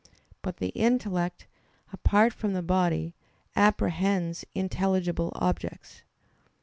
[0.41, 1.45] But the intellect,
[1.93, 3.13] apart from the body,
[3.55, 6.01] apprehends intelligible objects.